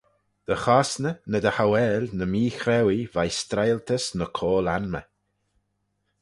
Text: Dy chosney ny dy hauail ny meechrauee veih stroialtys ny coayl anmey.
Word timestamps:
Dy 0.45 0.55
chosney 0.63 1.15
ny 1.29 1.39
dy 1.41 1.51
hauail 1.57 2.03
ny 2.17 2.25
meechrauee 2.31 3.09
veih 3.13 3.33
stroialtys 3.39 4.05
ny 4.17 4.25
coayl 4.37 4.67
anmey. 4.75 5.05